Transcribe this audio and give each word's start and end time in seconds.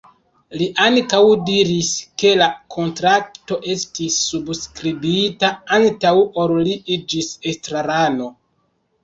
Li 0.59 0.67
ankaŭ 0.83 1.17
diris, 1.49 1.91
ke 2.23 2.31
la 2.39 2.47
kontrakto 2.75 3.59
estis 3.75 4.17
subskribita 4.31 5.53
antaŭ 5.79 6.15
ol 6.47 6.57
li 6.71 6.75
iĝis 6.99 7.31
estrarano. 7.55 8.33